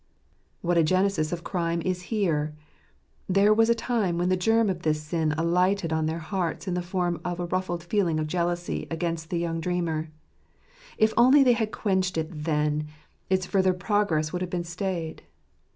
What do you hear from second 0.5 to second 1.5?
What a genesis of